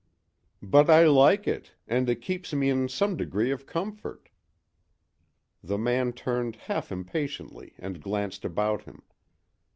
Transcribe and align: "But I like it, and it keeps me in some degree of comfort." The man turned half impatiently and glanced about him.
"But 0.63 0.89
I 0.89 1.03
like 1.05 1.47
it, 1.47 1.73
and 1.87 2.09
it 2.09 2.23
keeps 2.23 2.53
me 2.53 2.71
in 2.71 2.89
some 2.89 3.15
degree 3.15 3.51
of 3.51 3.67
comfort." 3.67 4.29
The 5.63 5.77
man 5.77 6.11
turned 6.11 6.55
half 6.55 6.91
impatiently 6.91 7.75
and 7.77 8.01
glanced 8.01 8.43
about 8.43 8.81
him. 8.85 9.03